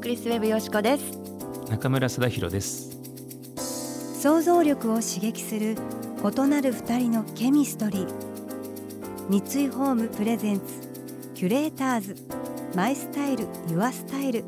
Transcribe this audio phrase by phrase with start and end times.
[0.00, 1.18] クリスウェブよしこです。
[1.68, 2.96] 中村貞弘です。
[4.22, 5.76] 想像力を刺激する
[6.22, 8.06] 異なる二人のケミストリー。
[9.28, 10.64] 三井ホームプレゼンツ
[11.34, 12.16] キュレーターズ。
[12.76, 14.44] マイスタイルユアスタイル。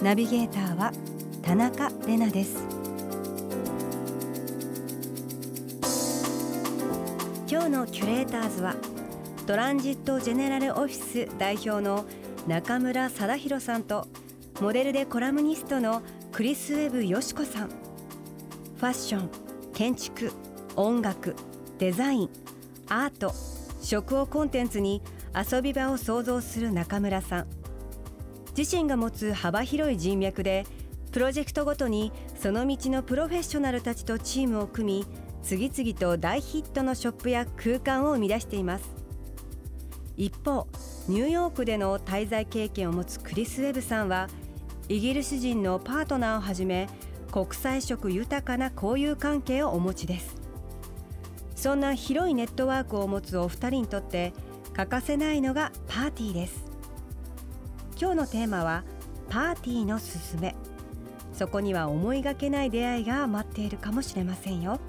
[0.00, 0.92] ナビゲーターは
[1.42, 2.64] 田中れなです。
[7.50, 8.76] 今日のキュレーターズは
[9.44, 12.04] トランジットジェネラルオフィス代表の
[12.46, 14.06] 中村貞弘さんと
[14.60, 17.68] モデルでコラムニストのクリス・ウェブ・よしこさん。
[17.68, 19.30] ファッション
[19.72, 20.32] 建築
[20.74, 21.36] 音楽
[21.78, 22.30] デザイン
[22.88, 23.32] アート
[23.80, 25.00] 食をコンテンツに
[25.32, 27.46] 遊び場を創造する中村さん。
[28.56, 30.66] 自身が持つ幅広い人脈で
[31.12, 35.06] プロジェクトごとにその道のプロフェッショナルたちとチームを組み
[35.44, 38.90] 次々と大ヒットのショップや空間を生み出しています。
[40.16, 40.66] 一方
[41.08, 44.28] ニューヨークでの滞在経験を持つクリス・ウェブさんは
[44.88, 46.88] イギリス人のパートナーをはじめ
[47.30, 50.36] 国際色豊かな交友関係をお持ちです。
[51.54, 54.32] そんな広いネットワークを持つお二人にとって
[54.72, 56.64] 欠かせないのがパーティーです。
[58.00, 58.84] 今日のテーマは
[59.28, 60.54] パーティーのすすめ。
[61.34, 64.80] そこには思いがけない出会いが待っているかもしれませんよ。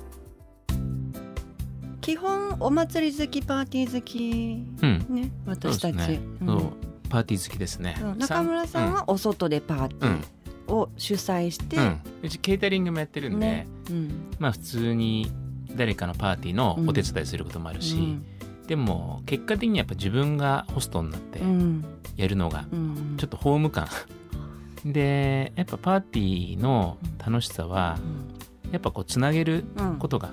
[1.99, 4.65] 基本お祭り好きパーティー好き。
[4.81, 5.15] うん。
[5.15, 6.19] ね私たち、そうですね。
[6.41, 6.43] う。
[6.45, 6.47] ん。
[6.47, 6.53] そ
[6.85, 7.95] うパーティー好きですね。
[7.99, 10.23] そう中村さんはお外でパーティうん。
[10.67, 11.77] ーを主催して、
[12.21, 14.27] うちケータリングもやってるんで、ねうん。
[14.39, 15.31] まあ普通に
[15.75, 18.17] 誰かのパーティーのお手伝いすることもあるし、
[18.67, 21.83] でも結果的にやっぱ自分がホストになってうん。
[22.15, 23.87] やるのがうんちょっとホーム感。
[24.85, 27.97] でやっぱパーティーの楽しさは
[28.71, 29.95] やっぱこうつなげるうん。
[29.97, 30.29] ことが、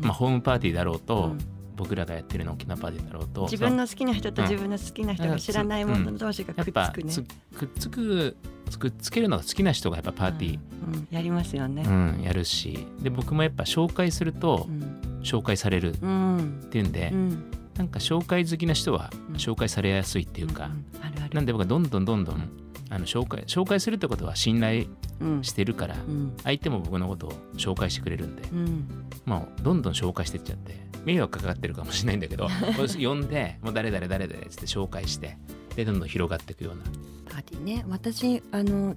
[0.00, 1.38] まあ、ホームパーティーだろうと、うん
[1.78, 3.42] 僕らがやってるの沖縄パーティーだろうと。
[3.42, 4.48] 自分の好きな人とうん。
[4.48, 8.36] 自分の好きな人が知らないもの同士がくっつくねつ、くっつく
[8.78, 11.82] くっつけるのが好きな人がやっぱパーティー、うんうんやりますよね。
[11.86, 11.88] う。
[11.88, 12.86] んやるし。
[13.00, 15.20] で僕もやっぱ紹介するとうん。
[15.22, 16.66] 紹介されるっうん。
[16.70, 17.50] ていうんで、うん。
[17.76, 19.34] なんか紹介好きな人はうん。
[19.36, 20.84] 紹介されやすいっていうか、ん。
[21.00, 21.34] あるある。
[21.34, 22.50] なんで僕はどんどんどんどん
[22.90, 24.86] あの紹介紹介するってことは信頼
[25.20, 25.44] うん。
[25.44, 26.32] してるからうん。
[26.44, 28.88] 相手も僕のことを紹介してくれるんで、うん。
[29.26, 35.38] まあ、どんどん紹介してっちゃって迷惑かかってるかもしれないんだけど これ呼んでもう誰々誰々っつって紹介して
[35.74, 36.82] でどんどん広がっていくような。
[37.30, 38.94] パーティーね私あの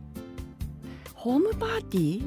[1.13, 2.23] ホームパーティー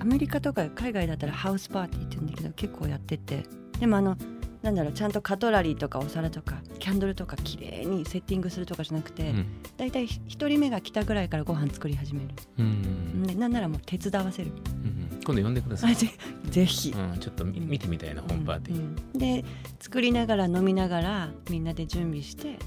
[0.00, 3.44] アメリカとか海外だったらハウスパーティーって言うんだけど結構やってて。
[3.78, 4.16] でもあの
[4.62, 9.46] なんだろうちゃんとカトラリーとかお皿とかキャンドルとか綺麗にセッティングするとかじゃなくて、うん。
[9.76, 13.22] だいたい一人目が来たぐらいからご飯作り始める、うん。
[13.22, 14.50] でなんならもう手伝わせる。
[14.84, 16.08] うん今度呼んでください、あぜ
[16.48, 19.44] ぜひ、うん、ちょっとみ見てみたいなホームパーティー、で
[19.78, 22.58] 作りながら飲みながらみんなで準備して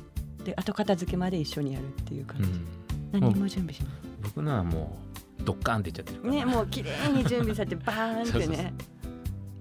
[0.44, 2.66] で後片付けまで一緒にやるっていう感じ、うん。
[3.14, 3.90] 何にも準備しない。
[4.22, 4.96] 僕のはも
[5.40, 8.74] うドッカーンっていっちゃってるね、もう綺麗に準備されてバーンってね。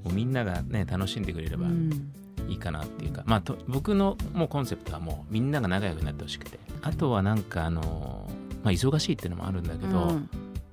[0.04, 2.12] もうみんながね楽しんでくれればうん
[2.48, 6.58] いいかなっていうか、まあと僕のもうコンセプトはもうみんなが仲良くなってほしくて。
[6.82, 8.28] あとはなんかあの
[8.62, 10.30] まあ忙しいっていうのもあるんだけど、うん。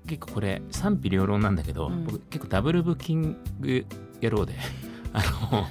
[0.07, 2.06] 結構これ賛否両論なんだけど、うん。
[2.06, 3.85] 僕結構ダブルブッキング
[4.22, 4.56] 野郎で
[5.13, 5.67] あの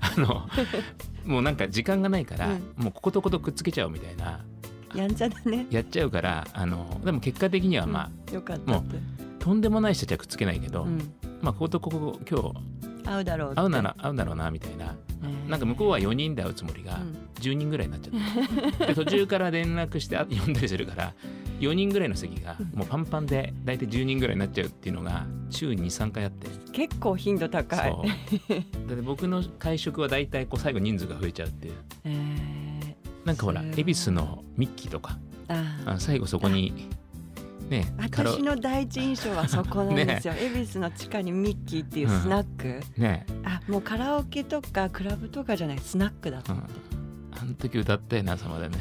[0.00, 0.48] あの
[1.24, 4.40] もうなんか時間がないから、もうこことことくっつけちゃうみたいな
[4.94, 5.66] やんちゃだね。
[5.70, 8.96] やっちゃうからあのでも結果的にはまあ、よかったって。
[9.38, 10.98] とんでもない人たちはくっつけないけど、うん。
[11.40, 12.54] まあこことここ今日
[13.04, 13.60] 合うだろうって。
[13.60, 14.86] 会うなら会うだろうなみたいな。
[14.86, 14.98] ね
[15.48, 17.16] なんか向こうは4人で会うつもりがうん。
[17.40, 21.12] 10人ぐらいになっちゃって、 で途中から連絡してあ呼んだりするから
[21.58, 26.48] 4人ぐらいの席がもうパンパンで大体10人ぐらいになっちゃうっていうのが週23回あって。
[26.72, 27.90] 結構頻度高い。
[28.50, 31.74] だって僕の会食は大体こう最後人数が増えちゃうっていう。
[32.04, 35.18] えなんかほら恵比寿のミッキーとか
[35.48, 36.88] あ最後そこに
[37.72, 40.34] ね私の第一印象はそこなんですよ。
[40.38, 42.80] 恵比寿の地下にミッキーっていうスナック。
[43.00, 43.26] ね。
[43.44, 46.52] あ、もうカラオケとかクラブとかじゃないスナックだと。
[46.52, 46.58] うん。
[46.58, 46.74] 思って。
[47.40, 48.76] あの時歌ったよな朝までね。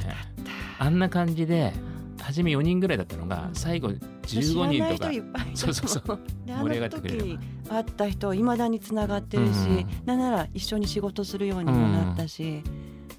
[0.78, 1.74] あんな感じで
[2.22, 6.20] 初め4人ぐらいだったのが最後15知らない人とか人いっぱいそうそうそう。
[6.46, 7.40] であ盛り上がのっ
[7.70, 10.20] 会った人いまだにつながってるし、うんなん。
[10.20, 12.62] なら一緒に仕事するようにもなったし、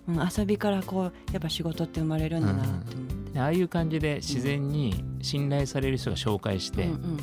[0.06, 0.28] うん。
[0.36, 7.18] 遊びからこうやっぱ仕事って生まれるんだなって思って、でああいう感じで自然に信頼される人が紹介して、うんうん。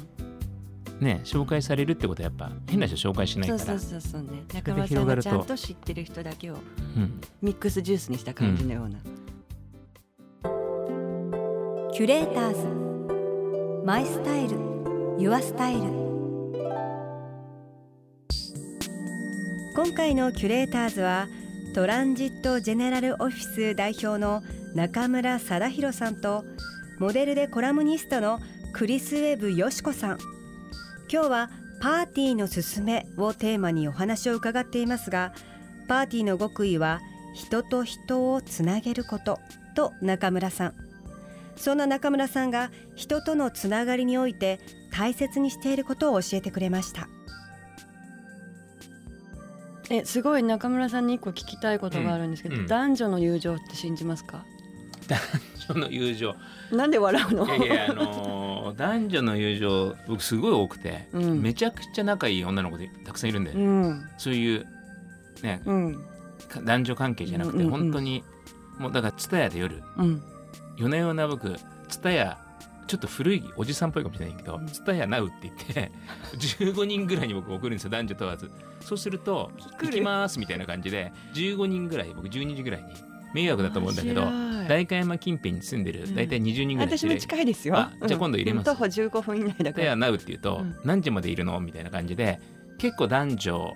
[1.00, 3.60] ね紹介されるってことはやっぱ変な人紹介しないから。
[3.60, 4.44] そうそうそうそうね。
[4.54, 5.30] 中村さん広がると。
[5.30, 7.22] がちゃんと知ってる人だけをうん。
[7.42, 9.00] ミックスジュースにした感じのような、
[11.94, 13.86] キュレーターズ。
[13.86, 14.58] マイスタイル。
[15.20, 15.82] ユアスタイル。
[19.76, 21.28] 今回のキュレーターズは
[21.74, 24.44] トランジットジェネラルオフィス代表の
[24.76, 26.46] 中村貞弘さんと
[27.00, 28.40] モデルでコラムニストの
[28.74, 30.18] クリス・ウェブ・よしこさん。
[31.12, 31.50] 今日は
[31.82, 35.34] パーティーのすすめをテーマにお話を伺っていますが
[35.88, 37.00] パーティーの極意は
[37.34, 39.40] 人と人をつなげること
[39.76, 40.74] と中村さん。
[41.56, 44.60] そんな中村さんが人とのつながりにおいて
[44.92, 47.08] 大切にしていることを教えてくれました。
[49.90, 52.68] えすごい中村さんに一個聞きたいことがあるんですけど、うんうん。
[52.68, 54.46] 男女の友情って信じますか？
[55.56, 56.36] その友情。
[56.72, 57.46] なんで笑うの？
[57.58, 61.42] いやいやあのー男女の友情僕すごい多くて、うん。
[61.42, 64.10] めちゃくちゃ仲いい女の子でたくさんいるんだよ、うん。
[64.18, 64.66] そういう
[65.42, 65.96] ねうん。
[66.48, 67.72] か男女関係じゃなくて、うんうんうん。
[67.72, 68.24] 本当に
[68.78, 70.22] もうだから蔦屋で夜うん。
[70.78, 71.56] 夜な夜な僕
[71.88, 72.38] 蔦屋
[72.88, 74.68] ちょっと古いおじさんっぽいかもしれないけどうん。
[74.68, 75.92] 蔦屋ナウって言って
[76.38, 78.52] 15人ぐらいに僕送るんですよ男女問わず。
[78.82, 79.52] そうすると
[79.82, 82.88] 行きますみたいな感じで15人ぐらい僕12時ぐらいに
[83.34, 84.22] 迷惑だと思うんだけど
[84.70, 86.16] 代官山近辺に住んでるうん。
[86.16, 87.76] 大体20人ぐらい私も近いですよ。
[87.76, 88.70] あじゃあ今度入れます。
[88.70, 89.72] うん徒歩15分以内だから。
[89.74, 90.76] 蔦屋ナウって言うと、うん。
[90.86, 91.60] 何時までいるの？
[91.60, 92.40] みたいな感じで
[92.78, 93.74] 結構男女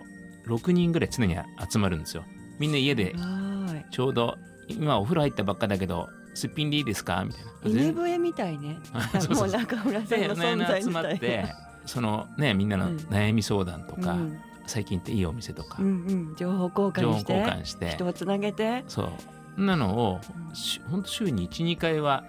[0.48, 1.36] 6人ぐらい常に
[1.70, 2.24] 集まるんですよ。
[2.60, 3.86] みんな家ではい。
[3.92, 4.38] ちょうど
[4.68, 7.24] 今お風呂入ったばっかだけどすっぴんでいいですか？
[7.26, 7.82] みたいな。
[7.84, 8.78] 犬笛みたいね。
[9.34, 11.46] もう中村さんでの存在みたいまって
[11.86, 12.98] そのねみんなのうん。
[12.98, 14.38] 悩み相談とか、うん。
[14.66, 15.90] 最近っていいお店とか、うんう
[16.32, 16.36] ん。
[16.38, 17.34] 情報交換して。
[17.34, 17.90] 交換して。
[17.90, 18.84] 人をつなげて。
[18.88, 19.10] そう
[19.58, 20.20] なのを
[20.50, 22.24] うんしほんと週に12回は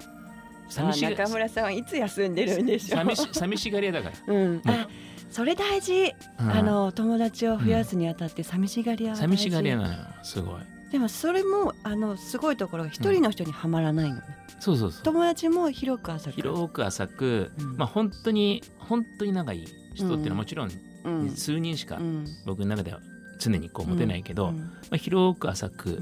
[0.69, 2.99] 寂し中村さんはいつ休んでるんでしょう？
[2.99, 4.89] 寂し寂しがり屋だか うん、あ
[5.31, 6.51] それ大事、ら、うん。
[6.53, 10.61] あの友達を増やすにあたって寂しがり屋は寂しがり屋なのよすごい。
[10.93, 14.23] でもそれもあのすごいところが一人の人にはまらないのね、
[14.61, 15.03] そうそうそう。
[15.03, 16.37] 友達も広く浅く。
[16.37, 17.77] 広く浅く、うん。
[17.77, 20.71] まあ本当に本当に仲いい人っていうのはもちろん
[21.05, 21.31] うん。
[21.31, 22.25] 数人しかうん。
[22.47, 23.01] 僕の中では
[23.41, 24.59] 常にこう持てないけど、うん。
[24.59, 26.01] まあ、広く浅く、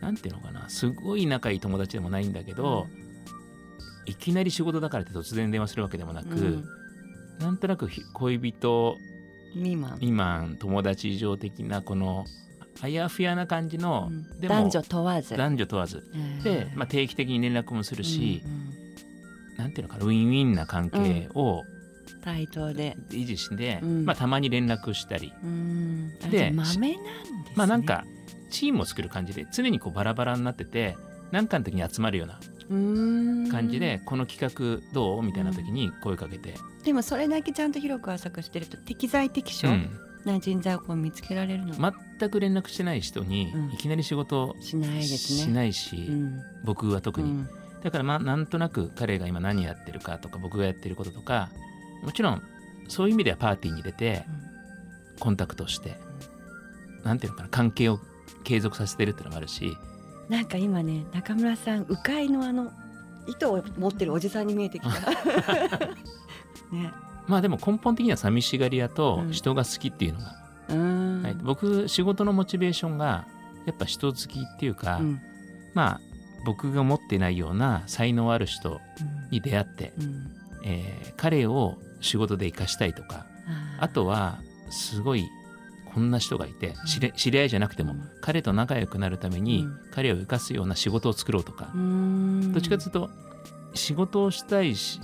[0.00, 0.68] うんなんていうのかな。
[0.68, 2.86] すごい仲いい友達でもないんだけど、
[4.06, 6.64] いきなり仕事だからって突然電話するわけでもなく、うん。
[7.38, 8.96] なんとなくひ恋人
[9.52, 9.94] 未満。
[9.94, 12.24] 未満友達以上的なこの
[12.80, 14.40] あやふやな感じの、うん。
[14.40, 15.36] でも男女問わず。
[15.36, 16.02] 男女問わず。
[16.42, 18.42] で、まあ、定期的に連絡もするし、
[19.58, 21.80] なんていうのかなウィンウィンな関係をうん。
[22.22, 24.04] 対等で、維持して、うん。
[24.04, 26.98] まあ、たまに連絡したり、うん、あでじゃあ豆なんです、ね、
[27.54, 28.04] まあなんか
[28.50, 30.96] チームを作る感じで常にこうバラバラになってて
[31.30, 33.48] 何かの時に集まるようなうん。
[33.50, 36.54] 感じで、この企画どうみたいな時に声かけて、
[36.84, 39.90] でもそれだけちゃんと広く浅くしてると適材適所うん。
[40.24, 41.74] な人材をこう見つけられるの。
[42.18, 43.72] 全く連絡してない人にうん。
[43.72, 45.52] いきなり仕事しないですしね。
[45.52, 46.40] ないし、うん。
[46.64, 47.48] 僕は特に、うん。
[47.82, 51.48] だからまあなんとなく彼が今何やってるかとか僕がやってることとか
[52.04, 52.42] もちろん
[52.88, 54.24] そういう意味ではパーティーに出て
[55.18, 55.98] コンタクトして
[57.04, 57.98] なんていうのかな関係を
[58.44, 59.76] 継続させてるってのもあるし。
[60.28, 62.70] なんか今ね中村さん鵜飼いのあの
[63.26, 64.90] 糸を持ってるおじさんに見えてきた。
[66.72, 66.92] ね。
[67.26, 69.32] まあでも根本的には寂しがり屋とうん。
[69.32, 70.36] 人が好きっていうのが、
[70.68, 71.22] うーん。
[71.22, 71.34] はい。
[71.42, 73.26] 僕仕事のモチベーションが
[73.66, 75.20] やっぱ人好きっていうか、うん。
[75.74, 76.00] まあ
[76.44, 78.80] 僕が持ってないような才能ある人
[79.30, 80.30] に出会って、うん。
[80.64, 83.26] えー彼を仕事で生かしたいとか
[83.78, 84.38] あとは
[84.70, 85.28] すごい
[85.92, 88.10] こんな人がいて知り知り合いじゃなくても、うん。
[88.20, 89.78] 彼と仲良くなるために、うん。
[89.92, 91.70] 彼を生かすような仕事を作ろうとか。
[91.74, 93.10] どっちかというと
[93.74, 95.00] 仕事をしたいし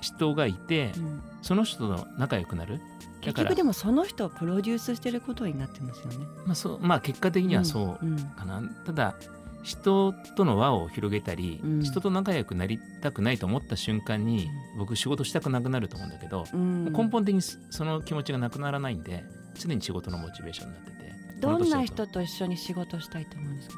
[0.00, 1.22] 人がいて、うん。
[1.42, 2.80] その人と仲良くなる。
[3.20, 6.26] 結局でもその人をプロデュースしてることになってますよね。
[6.46, 8.16] まあそうまあ、結果的にはそううん。
[8.16, 9.16] かな、ただ
[9.62, 11.82] 人との輪を広げたり、うん。
[11.82, 16.84] 人と仲良くなりたくないと思った瞬間に、僕仕事したくなくなると思うんだけど、うん。
[16.92, 19.24] 根本的にそその気持ちがなくならないんで
[19.58, 20.98] 常に仕事のモチベーションになってて。
[21.40, 23.74] どんな人と一緒に仕事したいと思うんですか？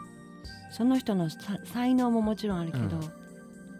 [0.73, 2.85] その人のさ才能ももちろんあるけど、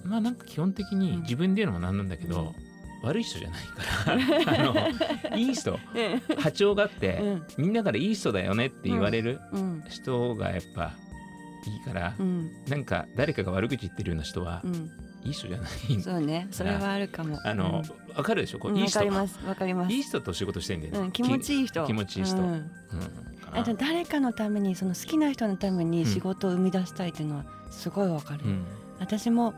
[0.05, 0.11] うん。
[0.11, 1.23] まあなんか基本的にうん。
[1.23, 2.55] 自分で言うのもなんなんだけど、
[3.03, 4.15] 悪い人じゃないか
[4.57, 4.71] ら。
[5.31, 5.79] あのいい人。
[6.41, 7.43] 波長があって、うん。
[7.59, 9.85] みんなからいい人だよねって言われるうん。
[9.89, 10.93] 人がやっぱ
[11.67, 12.51] いいから、うん。
[12.69, 14.91] なんか誰かが悪口言ってるような人はうん
[15.23, 16.49] いい人じゃない、そうね。
[16.51, 17.39] それはあるかも。
[17.45, 17.83] あの
[18.17, 18.59] わ、かるでしょ？
[18.59, 18.99] こううんいい人。
[18.99, 19.39] わかります。
[19.47, 19.93] わかります。
[19.93, 21.87] いい人と仕事してんだよね、うん、気持ちいい人。
[21.87, 22.37] 気持ちいい人。
[22.39, 22.71] うん。
[23.53, 28.65] あと誰かのためにその好きな人のために仕事を生み出したいっていうのはすごいわかる、うん。
[29.01, 29.55] 私も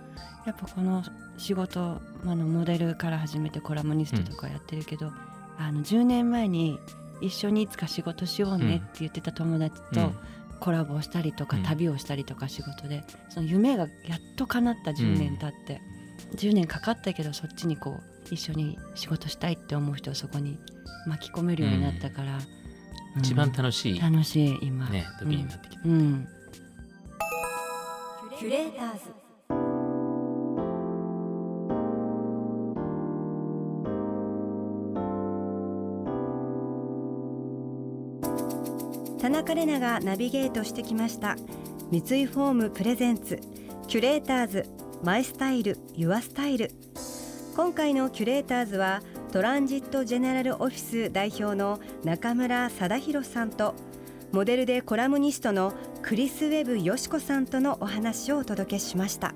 [0.47, 1.05] やっぱこの
[1.37, 5.13] 仕事あのモデルから始めてコラムニストとかやってるけど、
[5.59, 6.79] あの10年前に
[7.21, 10.13] 一緒にいつか仕事しようねって言ってた友達と
[10.63, 11.63] コラボをしたりとか、うん。
[11.65, 15.81] 旅をしたりとか仕事でその夢がやっと叶った10年経って、
[16.37, 18.03] 10年かかったけどそっちにこう
[18.33, 20.57] 一緒に仕事したいって思う人をそこに
[21.09, 22.39] 巻き込めるようになったから、
[23.17, 23.21] うん。
[23.21, 26.29] 一番楽しい、楽しい今、ね、時になってきた、うん、
[28.39, 29.22] キュレーターズ
[39.23, 41.37] 田中れながナビゲートしてきました。
[41.93, 43.39] 三井ホーム presents
[43.87, 44.67] キュレーターズ
[45.05, 46.73] My Style Your Style。
[47.55, 49.01] 今回のキュレーターズは
[49.31, 53.77] トランジットジェネラルオフィス代表の中村貞弘さんと
[54.33, 59.35] モデルでコラムニストのクリス・ウェブよしこさんとのお話をお届けしました、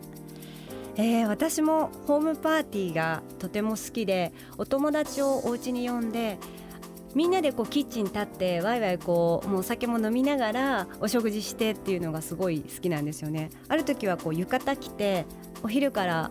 [0.96, 6.38] えー私もホームパーティーがとても好きでお友達をお家に呼んで
[7.16, 13.48] みんなでこうキッチン立ってワイワイこうもうお酒も飲みながらお食事してっていうのがすごい好きなんですよね。
[13.68, 15.24] ある時はこう浴衣着て
[15.62, 16.30] お昼から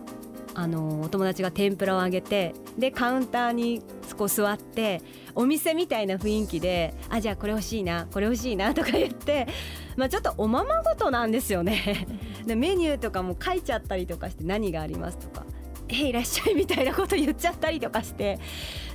[0.54, 3.82] あのお友達が天ぷらをあげてでカウンターに
[4.16, 5.02] こう座って
[5.34, 9.48] お店みたいな雰囲気であじゃあこれ欲しいなこれ欲しいなとか言って、
[9.96, 12.06] まあ、ちょっとおままごとなんですよね。
[12.46, 15.44] でメニューとかも書いちゃったりとかして何がありますとか
[15.88, 18.38] 「えいらっしゃい」みたいなこと言っちゃったりとかして。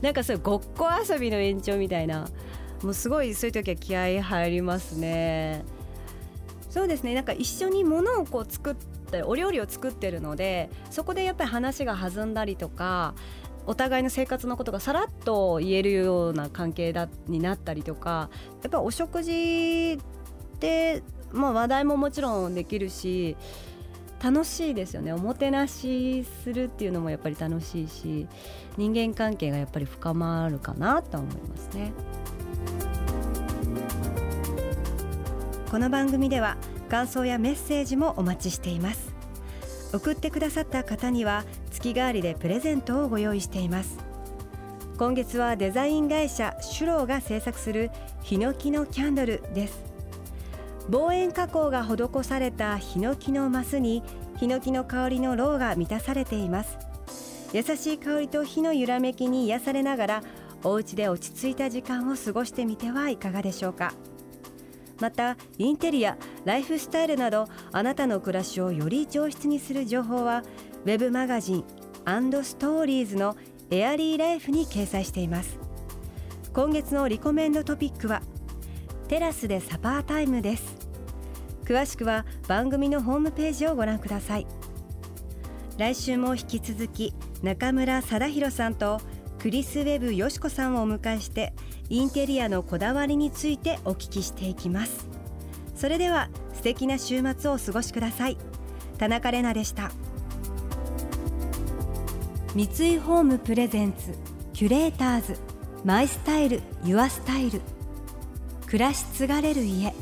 [0.02, 2.28] なんかそうごっこ遊びの延長みたいな。
[2.84, 5.64] もうすごいそういう時は気合入りますね。
[6.70, 7.14] そうですね。
[7.14, 8.76] なんか一緒に物をこう作っ
[9.12, 13.14] てお料理を作ってるのでそこでやっぱり話が弾んだりとか
[13.68, 18.30] お互いの生活のことがさらっと言えるような関係だになったりとか
[18.64, 20.00] やっぱお食事
[20.60, 23.36] で、まあ、話題ももちろんできるし
[24.24, 25.12] 楽しいですよね。
[25.14, 28.28] おもてなしするっていうのもやっぱり楽しいし
[28.78, 31.92] 人間関係がやっぱり深まるかなと思いますね。
[35.72, 36.58] この番組では
[36.90, 39.16] 感想やメッセージもお待ちしています。
[39.94, 43.98] 送ってくださった方には月替わりでプレゼントをご用意しています。
[44.98, 47.90] 今月はデザイン会社シュローが制作する
[48.22, 49.91] ヒノキのキャンドルです。
[50.90, 54.04] 望遠加工が施されたヒノキのマスに
[54.38, 56.78] ヒノキの香りのロウが満たされています。
[57.54, 60.24] 優しい香りと火の揺らめきに癒されながら
[60.64, 63.94] お家で落ち着いた時間を過ごしてみてはいかがでしょうか。
[65.00, 70.44] またインテリアライフスタイルなどあなたの暮らしをより上質にする情報は
[70.86, 71.64] ウェブマガジン
[72.44, 73.36] ストーリーズの
[73.72, 75.58] エアリーライフに掲載しています。
[76.54, 78.22] 今月のリコメンドトピックは
[79.12, 80.78] テラスでサパータイムです。
[81.66, 84.48] 詳しくは番組のホームページをご覧ください。
[85.78, 87.14] 来週も引き続き
[87.44, 89.02] 中村貞弘さんと
[89.38, 91.52] クリス・ウェブよしこさんをお迎えして
[91.90, 95.10] インテリアのこだわりについてお聞きしていきます。
[95.76, 98.38] それでは素敵な週末をお過ごしください。
[98.98, 99.92] 田中れなでした。
[102.56, 104.18] 三井ホームプレゼンツ
[104.54, 105.38] キュレーターズ
[105.84, 107.62] マイスタイルユアスタイル。
[108.72, 109.94] 暮らし継がれる家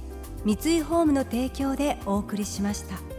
[0.45, 3.18] 三井ホームの提供でお送りしました。